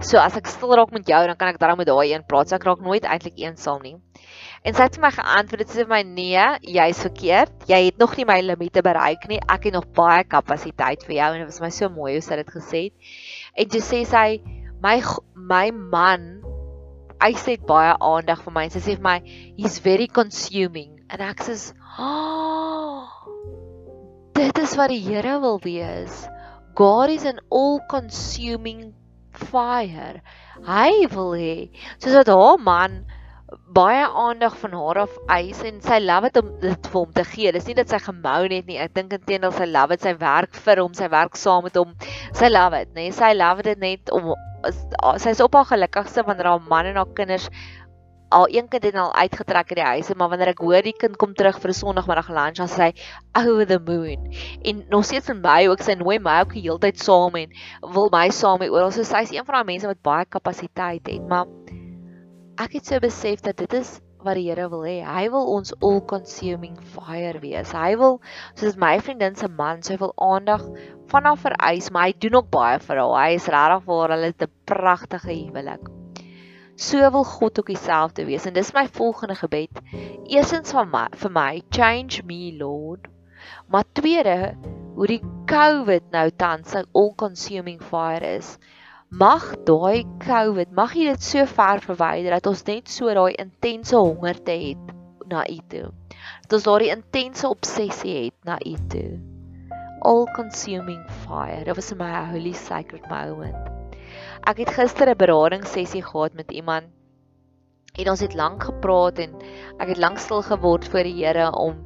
So 0.00 0.16
as 0.18 0.38
ek 0.38 0.48
stil 0.48 0.72
raak 0.78 0.90
met 0.94 1.04
jou, 1.06 1.18
dan 1.28 1.36
kan 1.36 1.50
ek 1.52 1.58
daarom 1.60 1.78
met 1.82 1.86
daai 1.86 2.14
een 2.14 2.24
praat. 2.26 2.48
So 2.48 2.56
ek 2.56 2.64
raak 2.64 2.80
nooit 2.80 3.04
eintlik 3.04 3.36
eensaam 3.42 3.82
nie. 3.84 3.98
En 4.64 4.74
sy 4.74 4.86
het 4.86 4.96
vir 4.96 5.04
my 5.04 5.10
geantwoord, 5.12 5.62
dit 5.62 5.74
sê 5.74 5.84
vir 5.84 5.90
my 5.90 6.00
nee, 6.06 6.46
jy's 6.74 7.02
verkeerd. 7.04 7.52
Jy 7.68 7.80
het 7.90 8.00
nog 8.00 8.16
nie 8.16 8.26
my 8.26 8.38
limite 8.46 8.82
bereik 8.82 9.28
nie. 9.30 9.38
Ek 9.52 9.68
het 9.68 9.76
nog 9.76 9.90
baie 9.94 10.24
kapasiteit 10.24 11.04
vir 11.06 11.18
jou 11.18 11.28
en 11.34 11.44
dit 11.44 11.50
was 11.50 11.62
my 11.62 11.70
so 11.74 11.90
mooi 11.92 12.14
hoe 12.16 12.24
sy 12.24 12.40
dit 12.40 12.52
gesê 12.56 12.82
het. 12.88 13.14
En 13.58 13.76
jy 13.76 13.82
sê 13.84 14.02
sy 14.08 14.26
my 14.82 14.98
my 15.34 15.70
man 15.70 16.42
hy 17.22 17.32
sê 17.38 17.54
baie 17.70 17.94
aandag 18.02 18.42
vir 18.44 18.54
my. 18.56 18.66
Sy 18.68 18.82
sê 18.82 18.96
vir 18.98 19.04
my 19.06 19.18
he's 19.58 19.78
very 19.84 20.08
consuming 20.10 20.98
en 21.12 21.22
ek 21.22 21.44
sê 21.46 21.54
oh, 22.02 23.06
dit 24.38 24.58
is 24.64 24.74
wat 24.80 24.90
die 24.90 25.02
Here 25.04 25.38
wil 25.44 25.60
wees. 25.62 26.24
God 26.74 27.12
is 27.14 27.24
an 27.28 27.38
all 27.50 27.78
consuming 27.88 28.90
fire. 29.30 30.22
Hy 30.66 31.06
wil 31.14 31.34
hê 31.38 31.56
soos 31.98 32.16
wat 32.18 32.32
haar 32.32 32.58
man 32.58 33.02
baie 33.72 34.04
aandag 34.06 34.56
van 34.60 34.72
haar 34.72 35.02
af 35.04 35.18
eis 35.32 35.62
en 35.66 35.80
sy 35.84 35.98
love 36.02 36.30
dit 36.30 36.40
om 36.42 36.50
dit 36.62 36.88
vir 36.92 36.98
hom 37.00 37.12
te 37.12 37.24
gee. 37.24 37.52
Dis 37.52 37.68
nie 37.68 37.76
dat 37.78 37.92
sy 37.92 38.00
gemou 38.04 38.40
net 38.48 38.66
nie. 38.68 38.78
Ek 38.82 38.94
dink 38.94 39.12
intendeel 39.12 39.52
sy 39.52 39.68
love 39.70 39.96
dit 39.96 40.08
sy 40.08 40.14
werk 40.20 40.56
vir 40.66 40.82
hom, 40.82 40.94
sy 40.94 41.08
werk 41.12 41.36
saam 41.36 41.66
met 41.66 41.76
hom. 41.76 41.94
Sy 42.38 42.50
love 42.52 42.82
dit, 42.82 42.94
nee. 42.96 43.12
Sy 43.12 43.32
love 43.36 43.66
dit 43.66 43.78
net 43.82 44.12
om 44.14 44.32
sy's 45.18 45.40
op 45.42 45.56
haar 45.58 45.66
gelukkigste 45.72 46.22
wanneer 46.22 46.52
haar 46.52 46.66
man 46.70 46.86
en 46.86 47.00
haar 47.00 47.14
kinders 47.18 47.48
al 48.32 48.46
een 48.48 48.68
kind 48.68 48.84
het 48.86 48.94
al 48.96 49.14
uitgetrek 49.14 49.68
uit 49.68 49.76
die 49.76 49.84
huis, 49.84 50.14
maar 50.16 50.30
wanneer 50.32 50.52
ek 50.54 50.62
hoor 50.64 50.84
die 50.84 50.94
kind 50.96 51.18
kom 51.20 51.34
terug 51.36 51.58
vir 51.60 51.70
'n 51.70 51.76
Sondagmiddag 51.80 52.30
lunch, 52.32 52.56
dan 52.56 52.70
sê 52.70 52.88
hy 53.36 53.44
over 53.48 53.66
the 53.66 53.78
moon. 53.78 54.32
En 54.64 54.84
nog 54.88 55.04
steeds 55.04 55.28
in 55.28 55.40
my 55.40 55.68
ook 55.68 55.82
sy 55.82 55.94
nooi 55.94 56.18
my 56.18 56.40
ook 56.40 56.54
die 56.54 56.62
hele 56.62 56.78
tyd 56.78 56.98
saam 56.98 57.36
en 57.36 57.52
wil 57.92 58.08
my 58.12 58.30
saam 58.30 58.58
mee 58.58 58.72
oral. 58.72 58.90
So 58.90 59.02
sy's 59.02 59.32
een 59.32 59.44
van 59.44 59.54
daai 59.54 59.64
mense 59.64 59.86
wat 59.86 60.02
baie 60.02 60.24
kapasiteit 60.24 61.06
het, 61.06 61.28
maar 61.28 61.46
ek 62.60 62.72
het 62.78 62.86
so 62.86 62.98
besef 63.00 63.40
dat 63.40 63.56
dit 63.56 63.72
is 63.72 64.00
wat 64.22 64.36
die 64.38 64.48
Here 64.48 64.68
wil 64.70 64.84
hê. 64.86 65.00
Hy 65.02 65.24
wil 65.32 65.48
ons 65.56 65.72
all 65.82 66.00
consuming 66.06 66.76
fire 66.94 67.40
wees. 67.42 67.72
Hy 67.74 67.94
wil 67.98 68.20
soos 68.58 68.76
my 68.78 68.94
vriendin 69.02 69.34
se 69.38 69.48
man, 69.48 69.82
sy 69.82 69.96
wil 70.00 70.12
aandag 70.20 70.64
vanaf 71.10 71.42
vereis, 71.46 71.90
maar 71.90 72.10
hy 72.10 72.14
doen 72.22 72.38
ook 72.40 72.52
baie 72.54 72.78
vir 72.82 73.00
haar. 73.02 73.16
Hy 73.16 73.38
is 73.38 73.48
regtig 73.50 73.88
vir 73.88 74.14
hulle 74.14 74.32
'n 74.32 74.52
pragtige 74.66 75.32
huwelik. 75.32 75.90
So 76.76 77.10
wil 77.14 77.24
God 77.24 77.58
ook 77.58 77.66
dieselfde 77.66 78.24
wees 78.26 78.46
en 78.46 78.54
dis 78.54 78.72
my 78.74 78.86
volgende 78.88 79.34
gebed. 79.34 79.82
Eerstens 80.26 80.72
van 80.72 80.88
my 80.90 81.06
vir 81.14 81.30
my, 81.30 81.62
change 81.70 82.22
me 82.24 82.56
Lord. 82.58 83.08
Maar 83.68 83.84
tweede, 83.92 84.56
hoe 84.94 85.06
die 85.06 85.22
COVID 85.46 86.10
nou 86.12 86.30
tans 86.30 86.74
'n 86.74 86.86
all 86.92 87.12
consuming 87.14 87.80
fire 87.82 88.36
is 88.36 88.58
mag 89.12 89.44
daai 89.68 90.06
COVID, 90.24 90.70
mag 90.72 90.94
jy 90.96 91.10
dit 91.12 91.24
so 91.24 91.44
ver 91.44 91.82
verwyder 91.84 92.32
dat 92.32 92.46
ons 92.48 92.62
net 92.64 92.88
so 92.88 93.12
daai 93.12 93.34
intense 93.36 93.92
hongerte 93.92 94.54
het 94.56 94.94
na 95.28 95.42
U 95.44 95.58
toe. 95.68 95.90
Dat 96.46 96.54
ons 96.56 96.64
daai 96.64 96.88
intense 96.94 97.44
obsessie 97.44 98.14
het 98.16 98.48
na 98.48 98.56
U 98.64 98.72
toe. 98.88 99.20
All 100.08 100.24
consuming 100.32 101.04
fire. 101.26 101.60
Dit 101.68 101.76
was 101.76 101.92
my 102.00 102.08
holy 102.32 102.54
sacred 102.56 103.04
moment. 103.12 103.68
Ek 104.48 104.64
het 104.64 104.72
gister 104.80 105.12
'n 105.12 105.20
beradingssessie 105.20 106.02
gehad 106.02 106.32
met 106.32 106.50
iemand 106.50 106.88
en 107.92 108.08
ons 108.08 108.20
het 108.20 108.34
lank 108.34 108.64
gepraat 108.64 109.18
en 109.18 109.36
ek 109.78 109.88
het 109.92 110.00
lank 110.00 110.18
stil 110.18 110.42
geword 110.42 110.88
voor 110.88 111.04
die 111.04 111.20
Here 111.20 111.52
om 111.52 111.84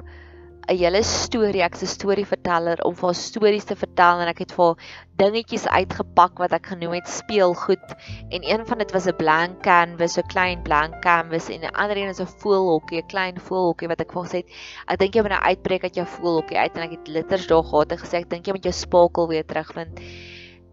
'n 0.67 0.75
hele 0.75 0.99
storie, 0.99 1.61
ek's 1.63 1.83
'n 1.83 1.87
storieverteller 1.87 2.81
om 2.83 2.95
vir 2.95 3.07
haar 3.07 3.15
stories 3.15 3.67
te 3.67 3.75
vertel 3.79 4.19
en 4.19 4.27
ek 4.27 4.41
het 4.43 4.51
vir 4.51 4.65
haar 4.65 4.89
dingetjies 5.21 5.63
uitgepak 5.67 6.41
wat 6.43 6.51
ek 6.57 6.65
genoem 6.73 6.97
het 6.97 7.07
speelgoed. 7.07 7.93
En 8.35 8.43
een 8.43 8.65
van 8.67 8.77
dit 8.83 8.91
was 8.91 9.07
'n 9.07 9.15
blank 9.15 9.63
canvas, 9.63 10.17
'n 10.17 10.27
klein 10.27 10.61
blank 10.67 10.99
canvas 11.01 11.47
en 11.49 11.63
'n 11.63 11.71
ander 11.71 11.97
een 11.97 12.11
is 12.11 12.19
'n 12.19 12.27
voelhokkie, 12.43 12.99
'n 12.99 13.07
klein 13.07 13.39
voelhokkie 13.39 13.87
wat 13.87 14.01
ek 14.01 14.11
vir 14.11 14.23
gesê 14.23 14.37
het, 14.43 14.51
ek 14.87 14.99
dink 14.99 15.13
jy 15.15 15.21
moet 15.21 15.31
nou 15.31 15.41
uitbreek 15.41 15.83
uit 15.83 15.95
jou 15.95 16.05
voelhokkie 16.05 16.59
uit. 16.59 16.75
En 16.75 16.83
ek 16.83 16.91
het 16.91 17.07
litters 17.07 17.47
daar 17.47 17.63
gehad 17.63 17.91
en 17.91 17.97
gesê 17.97 18.17
ek 18.17 18.29
dink 18.29 18.45
jy 18.45 18.51
moet 18.51 18.63
jou 18.63 18.73
spakel 18.73 19.27
weer 19.27 19.45
terugvind. 19.45 19.99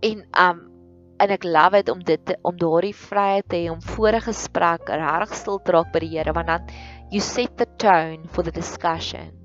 En 0.03 0.27
um 0.35 0.75
en 1.19 1.31
ek 1.31 1.45
love 1.45 1.71
dit 1.71 1.89
om 1.89 2.03
dit 2.03 2.27
te, 2.27 2.37
om 2.43 2.57
daardie 2.57 2.95
vryheid 2.95 3.49
te 3.49 3.57
hê 3.57 3.71
om 3.71 3.83
voor 3.83 4.13
'n 4.13 4.21
gesprek 4.21 4.89
regtig 4.89 5.35
stil 5.35 5.63
te 5.63 5.73
raak 5.73 5.93
by 5.93 6.01
die 6.01 6.19
Here 6.19 6.33
want 6.33 6.47
dan 6.47 6.67
you 7.11 7.21
set 7.21 7.57
the 7.57 7.67
tone 7.77 8.27
for 8.29 8.43
the 8.43 8.51
discussion 8.51 9.44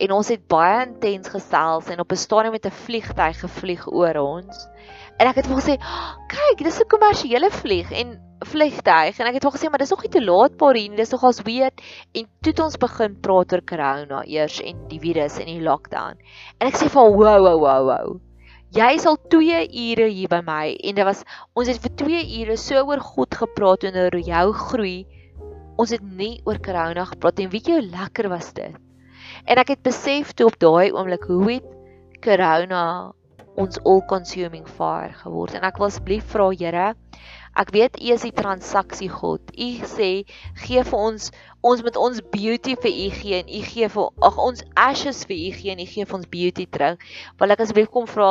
en 0.00 0.12
ons 0.16 0.28
het 0.32 0.42
baie 0.48 0.86
intens 0.86 1.28
gesels 1.28 1.90
en 1.92 2.00
op 2.00 2.12
'n 2.12 2.16
stadium 2.24 2.52
met 2.56 2.66
'n 2.66 2.78
vliegtyg 2.84 3.40
gevlieg 3.40 3.86
oor 3.86 4.16
ons. 4.16 4.66
En 5.20 5.28
ek 5.28 5.36
het 5.36 5.46
vir 5.46 5.60
gesê, 5.60 5.74
"Kyk, 6.28 6.64
dis 6.64 6.80
'n 6.80 6.88
kommersiële 6.88 7.50
vlieg 7.50 7.92
en 7.92 8.18
vliegtyg." 8.40 9.18
En 9.20 9.26
ek 9.26 9.34
het 9.34 9.44
vir 9.44 9.52
gesê, 9.52 9.70
"Maar 9.70 9.78
dis 9.78 9.90
nog 9.90 10.02
nie 10.02 10.10
te 10.10 10.24
laat 10.24 10.56
paar 10.56 10.74
hier 10.74 10.88
nie, 10.88 10.96
dis 10.96 11.10
nogals 11.10 11.42
weird." 11.42 11.80
En 12.12 12.24
toe 12.40 12.52
het 12.52 12.60
ons 12.60 12.76
begin 12.76 13.20
praat 13.20 13.52
oor 13.52 13.64
corona 13.64 14.24
eers 14.24 14.60
en 14.62 14.88
die 14.88 15.00
virus 15.00 15.38
en 15.38 15.46
die 15.46 15.60
lockdown. 15.60 16.16
En 16.58 16.66
ek 16.66 16.74
sê 16.74 16.88
vir 16.88 17.02
hom, 17.02 17.16
"Wow, 17.16 17.40
wow, 17.40 17.60
wow, 17.60 17.84
wow." 17.84 18.20
Jy 18.70 18.94
is 18.94 19.06
al 19.06 19.18
2 19.28 19.68
ure 19.68 20.08
hier 20.08 20.28
by 20.28 20.40
my 20.46 20.76
en 20.80 20.94
dit 20.94 21.04
was 21.04 21.24
ons 21.54 21.66
het 21.66 21.78
vir 21.78 21.96
2 21.96 22.40
ure 22.40 22.56
so 22.56 22.84
oor 22.86 23.00
God 23.00 23.34
gepraat 23.34 23.84
en 23.84 23.96
oor 23.96 24.18
jou 24.18 24.52
groei. 24.52 25.06
Ons 25.76 25.90
het 25.90 26.02
nie 26.02 26.40
oor 26.44 26.58
corona 26.58 27.04
gepraat 27.04 27.40
en 27.40 27.50
weet 27.50 27.66
jy 27.66 27.72
hoe 27.72 27.90
lekker 27.90 28.28
was 28.28 28.52
dit? 28.52 28.89
En 29.46 29.60
ek 29.62 29.74
het 29.76 29.82
besef 29.86 30.34
toe 30.34 30.50
op 30.50 30.58
daai 30.60 30.92
oomblik 30.92 31.24
hoe 31.30 31.46
het 31.52 31.70
corona 32.24 33.12
ons 33.60 33.80
all 33.84 34.02
consuming 34.06 34.66
fire 34.68 35.12
geword. 35.22 35.54
En 35.54 35.66
ek 35.66 35.78
wil 35.80 35.90
asseblief 35.90 36.26
vra 36.32 36.50
Here, 36.54 36.92
ek 37.60 37.72
weet 37.74 37.98
U 37.98 38.12
is 38.14 38.24
die 38.24 38.34
transaksie 38.36 39.10
God. 39.10 39.42
U 39.52 39.68
sê 39.90 40.10
gee 40.64 40.84
vir 40.86 40.98
ons 40.98 41.30
ons 41.66 41.82
met 41.84 41.96
ons 42.00 42.22
beauty 42.32 42.76
vir 42.80 42.92
U 42.92 43.08
gee 43.18 43.40
en 43.42 43.50
U 43.50 43.60
gee 43.66 43.88
vir 43.92 44.06
ag 44.28 44.38
ons 44.40 44.62
ashes 44.80 45.24
vir 45.28 45.36
U 45.36 45.50
gee 45.58 45.74
en 45.74 45.82
U 45.82 45.88
gee 45.90 46.06
vir 46.06 46.18
ons 46.20 46.30
beauty 46.36 46.66
terug. 46.76 47.02
Wil 47.42 47.56
ek 47.56 47.64
asseblief 47.66 47.90
kom 47.92 48.08
vra 48.08 48.30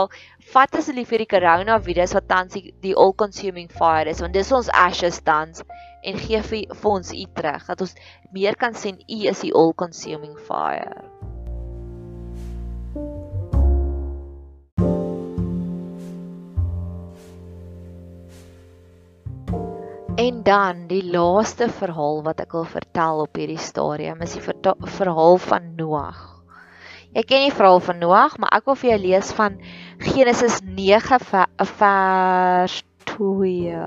vat 0.53 0.79
asseblief 0.81 1.13
hierdie 1.13 1.29
corona 1.29 1.77
virus 1.83 2.15
wat 2.17 2.29
tans 2.31 2.57
die, 2.57 2.95
all 2.95 3.13
consuming 3.13 3.69
fire 3.69 4.09
is 4.09 4.23
want 4.23 4.33
dis 4.33 4.55
ons 4.55 4.71
ashes 4.73 5.21
tans 5.27 5.61
en 6.03 6.17
gee 6.17 6.41
vir, 6.51 6.75
vir 6.81 6.91
ons 6.91 7.11
u 7.13 7.25
terug 7.35 7.65
dat 7.71 7.81
ons 7.85 7.95
meer 8.35 8.55
kan 8.55 8.73
sien 8.73 8.99
u 9.07 9.19
is 9.31 9.43
die 9.45 9.53
all 9.53 9.73
consuming 9.73 10.37
fire. 10.47 11.03
En 20.19 20.43
dan 20.43 20.87
die 20.89 21.03
laaste 21.11 21.69
verhaal 21.71 22.17
wat 22.25 22.41
ek 22.43 22.51
wil 22.51 22.65
vertel 22.67 23.21
op 23.23 23.37
hierdie 23.39 23.61
stadium 23.61 24.19
is 24.25 24.33
die 24.35 24.43
verhaal 24.43 25.39
van 25.39 25.69
Noag. 25.77 26.19
Jy 27.15 27.23
ken 27.23 27.45
die 27.47 27.55
verhaal 27.55 27.79
van 27.85 28.01
Noag, 28.03 28.35
maar 28.37 28.51
ek 28.57 28.67
wil 28.67 28.75
vir 28.81 28.89
jou 28.91 28.97
lees 29.05 29.31
van 29.37 29.55
Genesis 30.03 30.59
9 30.65 31.21
vers 31.79 32.75
2. 33.15 33.79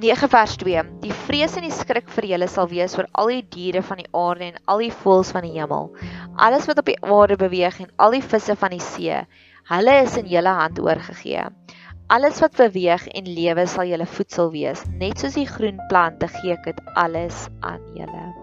9 0.00 0.28
vers 0.32 0.54
2 0.56 0.82
Die 1.02 1.12
vrees 1.26 1.58
en 1.60 1.66
die 1.66 1.74
skrik 1.74 2.08
vir 2.14 2.26
julle 2.30 2.46
sal 2.48 2.70
wees 2.70 2.94
oor 2.96 3.08
al 3.20 3.32
die 3.34 3.42
diere 3.52 3.82
van 3.84 4.00
die 4.00 4.08
aarde 4.16 4.46
en 4.46 4.56
al 4.72 4.80
die 4.86 4.94
voëls 5.02 5.32
van 5.36 5.44
die 5.44 5.52
hemel. 5.58 5.90
Alles 6.40 6.64
wat 6.70 6.80
op 6.80 6.88
die 6.88 6.96
aarde 7.04 7.36
beweeg 7.42 7.82
en 7.84 7.92
al 8.00 8.16
die 8.16 8.24
visse 8.24 8.56
van 8.56 8.72
die 8.72 8.80
see 8.80 9.20
hulle 9.70 10.00
is 10.02 10.16
in 10.16 10.26
julle 10.32 10.56
hand 10.56 10.80
oorgegee. 10.80 11.44
Alles 12.10 12.40
wat 12.42 12.56
beweeg 12.56 13.06
en 13.12 13.28
lewe 13.28 13.68
sal 13.68 13.92
julle 13.92 14.08
voedsel 14.18 14.54
wees 14.56 14.86
net 14.88 15.20
soos 15.20 15.36
die 15.36 15.48
groen 15.52 15.84
plante 15.92 16.32
gee 16.40 16.56
ek 16.56 16.70
dit 16.72 16.86
alles 16.96 17.48
aan 17.60 17.84
julle 17.92 18.39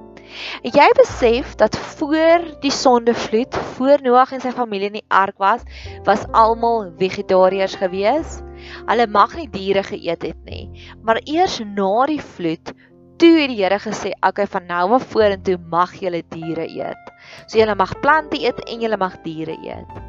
jy 0.64 0.88
besef 0.98 1.56
dat 1.60 1.78
voor 1.98 2.44
die 2.64 2.72
sondevloed, 2.72 3.56
voor 3.78 4.02
Noag 4.04 4.34
en 4.36 4.44
sy 4.44 4.52
familie 4.56 4.92
in 4.92 5.00
die 5.00 5.08
ark 5.14 5.38
was, 5.42 5.64
was 6.08 6.26
almal 6.32 6.92
vegetariërs 7.00 7.78
geweest? 7.82 8.44
Hulle 8.88 9.08
mag 9.08 9.36
nie 9.38 9.48
diere 9.54 9.84
geëet 9.86 10.28
het 10.32 10.44
nie. 10.50 10.68
Maar 11.06 11.22
eers 11.26 11.60
na 11.64 12.06
die 12.10 12.22
vloed, 12.22 12.74
toe 13.18 13.34
het 13.40 13.50
die 13.50 13.62
Here 13.64 13.80
gesê, 13.80 14.12
"Oké, 14.18 14.28
okay, 14.28 14.48
van 14.48 14.66
nou 14.66 14.94
af 14.94 15.08
vorentoe 15.14 15.58
mag 15.70 15.94
julle 15.94 16.24
diere 16.30 16.68
eet. 16.68 17.12
So 17.48 17.58
julle 17.58 17.76
mag 17.76 18.00
plante 18.00 18.38
eet 18.38 18.60
en 18.70 18.80
julle 18.82 18.98
mag 18.98 19.22
diere 19.24 19.58
eet." 19.64 20.07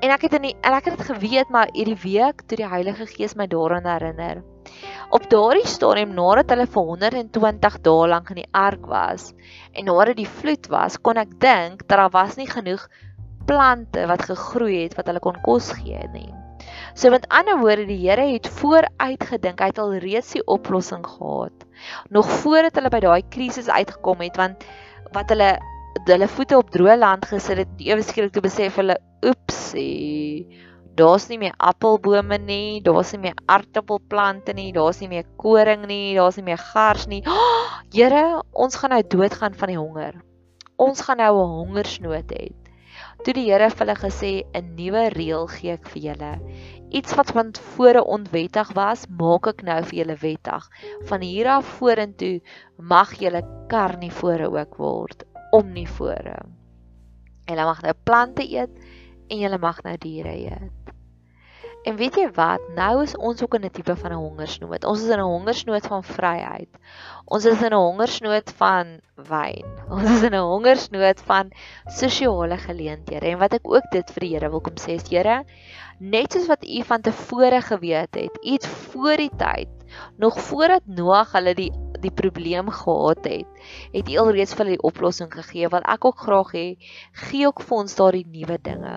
En 0.00 0.12
ek 0.14 0.26
het 0.26 0.38
in 0.38 0.48
die, 0.48 0.54
en 0.64 0.76
ek 0.76 0.88
het 0.90 0.96
dit 0.98 1.10
geweet, 1.10 1.50
maar 1.52 1.70
hierdie 1.74 1.98
week 2.02 2.44
toe 2.48 2.58
die 2.60 2.68
Heilige 2.68 3.06
Gees 3.10 3.36
my 3.36 3.46
daaraan 3.50 3.88
herinner. 3.88 4.42
Op 5.10 5.26
daardie 5.30 5.66
stadium 5.66 6.14
nadat 6.14 6.52
hulle 6.54 6.66
vir 6.70 6.90
120 6.92 7.78
dae 7.86 8.10
lank 8.12 8.30
in 8.34 8.42
die 8.42 8.50
ark 8.54 8.84
was 8.90 9.32
en 9.72 9.88
nadat 9.90 10.18
die 10.20 10.28
vloed 10.28 10.68
was, 10.72 10.98
kon 10.98 11.20
ek 11.20 11.32
dink 11.42 11.86
dat 11.86 11.96
daar 11.98 12.12
was 12.14 12.36
nie 12.38 12.48
genoeg 12.50 12.86
plante 13.48 14.06
wat 14.06 14.28
gegroei 14.28 14.84
het 14.84 14.94
wat 14.98 15.10
hulle 15.10 15.22
kon 15.24 15.40
kos 15.46 15.72
gee 15.80 16.04
nie. 16.14 16.28
So 16.94 17.10
met 17.10 17.26
ander 17.28 17.58
woorde, 17.58 17.86
die 17.88 17.98
Here 18.02 18.26
het 18.32 18.48
vooruit 18.60 19.24
gedink, 19.32 19.60
hy 19.60 19.70
het 19.72 19.78
al 19.82 19.96
reeds 20.02 20.34
die 20.36 20.44
oplossing 20.46 21.04
gehad. 21.06 21.66
Nog 22.10 22.28
voordat 22.42 22.76
hulle 22.78 22.90
by 22.92 23.00
daai 23.02 23.22
krisis 23.32 23.70
uitgekom 23.70 24.22
het, 24.26 24.36
want 24.40 24.66
wat 25.14 25.30
hulle 25.32 25.54
hulle 26.06 26.28
voete 26.30 26.56
op 26.58 26.70
droë 26.70 26.96
land 27.00 27.26
gesit 27.26 27.64
het, 27.64 27.70
ewe 27.82 28.02
skielik 28.06 28.32
toe 28.34 28.42
besef 28.44 28.76
hulle, 28.78 28.96
oepsie. 29.26 30.46
Daar's 30.98 31.28
nie 31.30 31.38
meer 31.38 31.54
appelbome 31.56 32.38
nie, 32.38 32.80
daar's 32.84 33.12
nie 33.14 33.22
meer 33.28 33.38
aartappelplante 33.46 34.52
nie, 34.56 34.72
daar's 34.76 35.00
nie 35.00 35.08
meer 35.08 35.28
koring 35.40 35.86
nie, 35.88 36.16
daar's 36.18 36.36
nie 36.36 36.48
meer 36.50 36.60
gars 36.72 37.06
nie. 37.08 37.22
Oh, 37.26 37.68
Here, 37.94 38.42
ons 38.52 38.76
gaan 38.76 38.94
nou 38.94 39.02
doodgaan 39.02 39.54
van 39.54 39.72
die 39.72 39.78
honger. 39.78 40.20
Ons 40.76 41.00
gaan 41.06 41.18
nou 41.18 41.32
'n 41.36 41.54
hongersnood 41.60 42.28
hê. 42.32 42.50
Toe 43.24 43.34
die 43.34 43.48
Here 43.48 43.70
vir 43.70 43.86
hulle 43.86 43.96
gesê 43.96 44.32
'n 44.54 44.74
nuwe 44.76 45.08
reël 45.14 45.46
gee 45.48 45.72
ek 45.72 45.88
vir 45.88 46.02
julle 46.02 46.32
iets 46.90 47.14
wat 47.14 47.30
van 47.30 47.50
tevore 47.54 48.04
onwettig 48.04 48.72
was, 48.74 49.06
maak 49.18 49.46
ek 49.50 49.62
nou 49.66 49.78
vir 49.90 49.98
julle 50.00 50.16
wettig. 50.22 50.66
Van 51.10 51.22
hier 51.22 51.50
af 51.54 51.68
vorentoe 51.78 52.40
mag 52.76 53.12
julle 53.20 53.42
karnivore 53.70 54.50
ook 54.50 54.78
word, 54.82 55.24
omnivore. 55.54 56.38
Julle 57.46 57.66
mag 57.66 57.82
nou 57.86 57.94
plante 58.04 58.46
eet 58.46 58.74
en 59.30 59.38
julle 59.38 59.58
mag 59.58 59.82
nou 59.86 59.96
diere 60.02 60.34
eet. 60.34 60.94
En 61.88 61.96
weet 61.96 62.18
jy 62.20 62.26
wat? 62.36 62.64
Nou 62.76 63.00
is 63.02 63.14
ons 63.16 63.40
ook 63.42 63.54
in 63.56 63.64
'n 63.64 63.70
tipe 63.72 63.94
van 63.96 64.12
'n 64.12 64.20
hongersnood. 64.20 64.84
Ons 64.84 65.02
is 65.02 65.08
in 65.08 65.20
'n 65.20 65.30
hongersnood 65.32 65.86
van 65.86 66.02
vryheid. 66.04 66.68
Ons 67.24 67.44
is 67.44 67.62
in 67.62 67.72
'n 67.72 67.82
hongersnood 67.86 68.52
van 68.56 69.00
wyn. 69.16 69.64
Ons 69.96 70.10
is 70.10 70.22
in 70.22 70.34
'n 70.34 70.44
hongersnood 70.52 71.20
van 71.20 71.52
sosiale 71.86 72.58
geleenthede. 72.58 73.26
En 73.26 73.38
wat 73.38 73.54
ek 73.54 73.64
ook 73.64 73.90
dit 73.90 74.10
vir 74.12 74.20
die 74.20 74.34
Here 74.34 74.50
wil 74.50 74.60
kom 74.60 74.76
sê 74.76 75.00
is 75.00 75.08
Here, 75.08 75.44
net 75.98 76.32
soos 76.32 76.46
wat 76.46 76.64
U 76.64 76.82
van 76.82 77.00
tevore 77.00 77.60
geweet 77.60 78.14
het, 78.14 78.38
U 78.44 78.52
het 78.52 78.66
voor 78.66 79.16
die 79.16 79.32
tyd 79.36 79.79
Nog 80.18 80.40
voordat 80.48 80.86
Noag 80.86 81.32
hulle 81.32 81.54
die 81.54 81.70
die 82.00 82.10
probleem 82.10 82.70
gehad 82.72 83.24
het, 83.28 83.48
het 83.92 84.08
hy 84.08 84.18
alreeds 84.20 84.54
vir 84.56 84.64
hulle 84.64 84.76
die 84.78 84.88
oplossing 84.88 85.30
gegee 85.32 85.68
wat 85.72 85.86
ek 85.90 86.06
ook 86.08 86.22
graag 86.26 86.52
hê, 86.56 86.66
gee 87.26 87.46
ook 87.48 87.62
vir 87.66 87.82
ons 87.82 87.96
daardie 87.98 88.24
nuwe 88.24 88.56
dinge. 88.64 88.94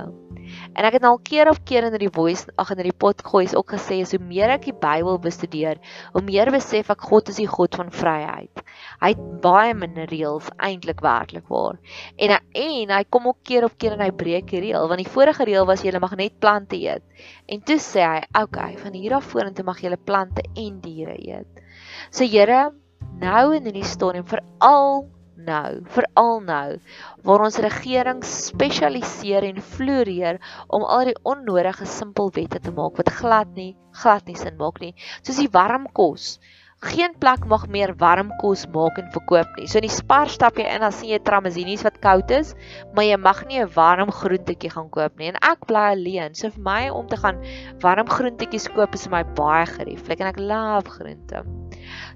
En 0.76 0.88
ek 0.88 0.98
het 0.98 1.06
al 1.08 1.20
keer 1.24 1.50
op 1.52 1.62
keer 1.68 1.88
in 1.88 1.96
die 2.00 2.12
voice 2.14 2.52
ag 2.60 2.74
in 2.74 2.82
die 2.84 2.96
pot 3.04 3.22
gooi 3.26 3.46
is 3.48 3.56
ook 3.56 3.76
gesê 3.76 4.02
so 4.08 4.20
meer 4.20 4.52
ek 4.56 4.68
die 4.68 4.76
Bybel 4.76 5.20
bestudeer, 5.24 5.80
hoe 6.14 6.24
meer 6.26 6.52
besef 6.54 6.92
ek 6.94 7.06
God 7.10 7.32
is 7.32 7.40
die 7.40 7.50
God 7.50 7.76
van 7.80 7.92
vryheid. 7.94 8.64
Hy 9.04 9.14
het 9.14 9.24
baie 9.44 9.74
minder 9.78 10.10
reëls 10.10 10.50
eintlik 10.58 11.04
werklik 11.04 11.48
waar. 11.52 11.80
En 12.18 12.36
en 12.36 12.96
hy 12.96 13.04
kom 13.10 13.30
ook 13.32 13.40
keer 13.48 13.68
op 13.68 13.78
keer 13.80 13.96
en 13.98 14.04
hy 14.04 14.12
breek 14.12 14.50
die 14.52 14.64
reël 14.68 14.88
want 14.92 15.04
die 15.04 15.14
vorige 15.16 15.48
reël 15.48 15.68
was 15.70 15.84
jy 15.86 15.94
mag 16.00 16.16
net 16.20 16.40
plante 16.44 16.80
eet. 16.80 17.04
En 17.48 17.62
toe 17.62 17.80
sê 17.80 18.04
hy, 18.04 18.24
"Oké, 18.34 18.44
okay, 18.44 18.78
van 18.78 18.94
hier 18.94 19.16
af 19.16 19.32
vorentoe 19.32 19.66
mag 19.66 19.80
jy 19.82 19.96
plante 19.96 20.44
en 20.56 20.82
diere 20.84 21.18
eet." 21.18 21.64
So 22.12 22.28
Here, 22.28 22.72
nou 23.20 23.52
in 23.56 23.66
hierdie 23.70 23.88
stadium 23.88 24.28
veral 24.30 25.08
nou, 25.44 25.82
veral 25.92 26.42
nou 26.46 26.80
waar 27.28 27.44
ons 27.48 27.60
regering 27.64 28.24
spesialiseer 28.24 29.44
en 29.48 29.62
floreer 29.76 30.40
om 30.68 30.86
al 30.86 31.10
die 31.12 31.20
onnodige 31.24 31.88
simpel 31.90 32.32
wette 32.36 32.62
te 32.64 32.72
maak 32.72 33.00
wat 33.02 33.12
glad 33.20 33.56
nie 33.58 33.74
glad 33.94 34.28
nie 34.28 34.38
sin 34.38 34.58
maak 34.58 34.82
nie. 34.82 34.94
Soos 35.22 35.40
die 35.42 35.52
warm 35.54 35.88
kos. 35.98 36.38
Geen 36.84 37.14
plek 37.16 37.46
mag 37.48 37.64
meer 37.72 37.94
warm 37.96 38.34
kos 38.42 38.66
maak 38.76 38.98
en 39.00 39.08
verkoop 39.14 39.56
nie. 39.56 39.68
So 39.72 39.80
in 39.80 39.86
die 39.88 39.94
Spar 39.94 40.28
stap 40.32 40.58
jy 40.60 40.66
in, 40.68 40.84
dan 40.84 40.92
sien 40.92 41.14
jy 41.14 41.20
tramazinies 41.24 41.86
wat 41.88 42.02
koud 42.04 42.32
is, 42.36 42.52
maar 42.94 43.08
jy 43.08 43.18
mag 43.18 43.40
nie 43.48 43.62
'n 43.64 43.72
warm 43.76 44.12
groentetjie 44.12 44.72
gaan 44.74 44.90
koop 44.90 45.16
nie. 45.18 45.30
En 45.32 45.40
ek 45.42 45.64
bly 45.70 45.86
alleen. 45.96 46.36
So 46.36 46.50
vir 46.50 46.64
my 46.64 46.90
om 46.90 47.08
te 47.08 47.18
gaan 47.18 47.40
warm 47.80 48.08
groentetjies 48.08 48.68
koop 48.76 48.94
is 48.96 49.08
vir 49.08 49.16
my 49.16 49.24
baie 49.24 49.66
gerieflik 49.66 50.20
en 50.20 50.28
ek 50.28 50.40
love 50.40 50.90
groente. 50.90 51.46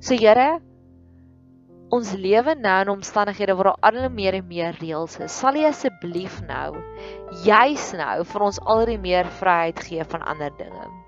So 0.01 0.15
Here, 0.15 0.59
ons 1.89 2.13
lewe 2.13 2.55
nou 2.59 2.81
in 2.81 2.89
omstandighede 2.89 3.55
waar 3.55 3.71
daar 3.71 3.91
al 3.93 4.09
meer 4.09 4.33
en 4.33 4.47
meer 4.47 4.75
reëls 4.81 5.19
is. 5.23 5.31
Sal 5.31 5.55
U 5.55 5.63
asseblief 5.65 6.41
nou 6.47 6.75
juis 7.45 7.93
nou 7.93 8.23
vir 8.23 8.41
ons 8.51 8.59
al 8.65 8.85
die 8.85 8.97
meer 8.97 9.25
vryheid 9.39 9.79
gee 9.79 10.03
van 10.03 10.21
ander 10.23 10.51
dinge. 10.57 11.06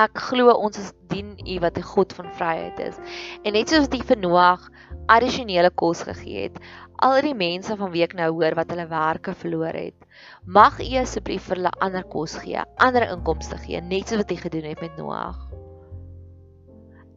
Ek 0.00 0.16
glo 0.30 0.54
ons 0.56 0.78
is 0.80 0.92
dien 1.12 1.34
U 1.36 1.58
wat 1.60 1.76
'n 1.76 1.84
God 1.84 2.12
van 2.16 2.30
vryheid 2.32 2.78
is. 2.80 2.96
En 3.44 3.52
net 3.52 3.68
soos 3.68 3.88
U 3.92 3.98
vir 4.10 4.16
Noag 4.16 4.70
addisionele 5.06 5.70
kos 5.70 6.02
gegee 6.02 6.48
het, 6.48 6.56
al 6.96 7.20
die 7.20 7.34
mense 7.34 7.76
van 7.76 7.92
wie 7.92 8.02
ek 8.02 8.14
nou 8.14 8.30
hoor 8.32 8.54
wat 8.54 8.70
hulle 8.70 8.88
werke 8.88 9.34
verloor 9.34 9.76
het, 9.76 9.98
mag 10.46 10.80
U 10.80 10.96
asseblief 10.96 11.44
vir 11.44 11.56
hulle 11.56 11.74
ander 11.80 12.04
kos 12.04 12.38
gee, 12.40 12.62
ander 12.78 13.04
inkomste 13.10 13.58
gee, 13.58 13.80
net 13.80 14.08
soos 14.08 14.22
wat 14.22 14.32
U 14.32 14.36
gedoen 14.36 14.70
het 14.70 14.80
met 14.80 14.96
Noag. 14.96 15.38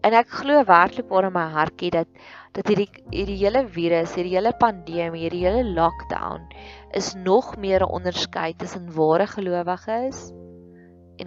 En 0.04 0.14
ek 0.14 0.28
glo 0.30 0.64
werklik 0.68 1.08
waar 1.10 1.26
in 1.26 1.34
my 1.34 1.48
hartjie 1.50 1.92
dat 1.92 2.08
dat 2.52 2.68
hierdie 2.68 2.90
hierdie 3.12 3.40
hele 3.40 3.68
virus, 3.68 4.16
hierdie 4.16 4.36
hele 4.36 4.54
pandemie, 4.60 5.24
hierdie 5.26 5.46
hele 5.48 5.64
lockdown 5.64 6.44
is 6.92 7.16
nog 7.16 7.56
meer 7.58 7.84
'n 7.84 7.96
onderskeid 8.00 8.60
tussen 8.60 8.92
ware 8.96 9.28
gelowiges 9.28 10.32
en 10.32 10.45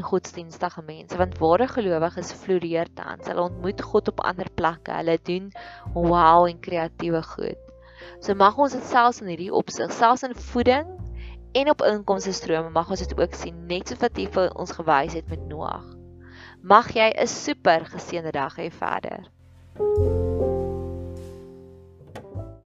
godsdienstige 0.04 0.82
mense 0.86 1.16
want 1.16 1.38
ware 1.40 1.68
gelowiges 1.68 2.32
floreer 2.32 2.88
tans. 2.94 3.26
Hulle 3.26 3.46
ontmoet 3.48 3.82
God 3.82 4.08
op 4.12 4.20
ander 4.20 4.50
plekke. 4.54 4.92
Hulle 5.00 5.18
doen 5.22 5.50
wow 5.94 6.46
en 6.48 6.60
kreatiewe 6.60 7.22
goed. 7.22 7.60
So 8.20 8.34
mag 8.34 8.58
ons 8.58 8.76
dit 8.76 8.84
selfs 8.84 9.22
in 9.22 9.30
hierdie 9.32 9.52
opsig, 9.54 9.92
selfs 9.92 10.26
in 10.26 10.36
voeding 10.52 10.90
en 11.58 11.70
op 11.72 11.82
inkomste 11.82 12.32
strome 12.36 12.70
mag 12.70 12.90
ons 12.90 13.02
dit 13.02 13.16
ook 13.18 13.34
sien 13.34 13.66
net 13.70 13.88
so 13.88 13.98
wat 14.02 14.20
hy 14.20 14.28
vir 14.36 14.52
ons 14.54 14.76
gewys 14.78 15.16
het 15.18 15.28
met 15.32 15.48
Noag. 15.48 15.86
Mag 16.62 16.92
jy 16.94 17.10
'n 17.14 17.26
super 17.26 17.86
geseënde 17.86 18.32
dag 18.32 18.56
hê 18.58 18.70
verder. 18.70 19.30
Thank 19.78 19.98
you 19.98 20.27